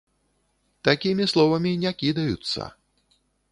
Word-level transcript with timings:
Такімі 0.89 1.27
словамі 1.35 1.75
не 1.85 1.93
кідаюцца. 2.01 2.61